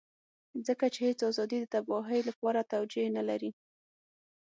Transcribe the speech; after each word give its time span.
ځکه 0.67 0.85
چې 0.93 0.99
هېڅ 1.07 1.19
ازادي 1.29 1.57
د 1.61 1.65
تباهۍ 1.73 2.21
لپاره 2.29 2.69
توجيه 2.73 3.09
نه 3.17 3.23
لري. 3.29 3.51